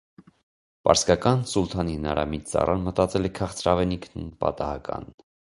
Պարսկական 0.87 1.43
սուլթանի 1.51 1.93
հնարամիտ 1.99 2.49
ծառան 2.53 2.83
մտածել 2.89 3.29
է 3.29 3.33
քաղցրավենիքն 3.41 4.35
պատահական։ 4.45 5.11